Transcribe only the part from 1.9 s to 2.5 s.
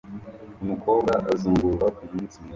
kumunsi mwiza